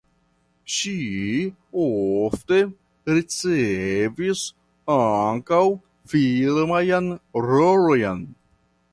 [0.75, 0.91] Ŝi
[1.81, 2.61] ofte
[3.17, 4.41] ricevis
[4.95, 5.59] ankaŭ
[6.15, 7.11] filmajn
[7.49, 8.25] rolojn.